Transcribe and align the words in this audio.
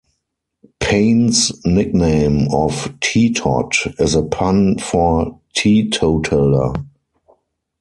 Payne's 0.79 1.63
nickname 1.63 2.47
of 2.51 2.91
"Tee 3.01 3.31
Tot" 3.33 3.71
is 3.99 4.15
a 4.15 4.23
pun 4.23 4.79
for 4.79 5.39
"teetotaler". 5.55 6.73